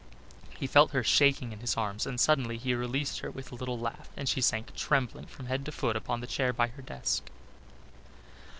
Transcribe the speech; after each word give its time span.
He 0.57 0.65
felt 0.65 0.93
her 0.93 1.03
shaking 1.03 1.51
in 1.51 1.59
his 1.59 1.77
arms, 1.77 2.07
and 2.07 2.19
suddenly 2.19 2.57
he 2.57 2.73
released 2.73 3.19
her 3.19 3.29
with 3.29 3.51
a 3.51 3.55
little 3.55 3.77
laugh, 3.77 4.09
and 4.17 4.27
she 4.27 4.41
sank 4.41 4.73
trembling 4.73 5.27
from 5.27 5.45
head 5.45 5.63
to 5.65 5.71
foot 5.71 5.95
upon 5.95 6.21
the 6.21 6.25
chair 6.25 6.51
by 6.51 6.69
her 6.69 6.81
desk. 6.81 7.29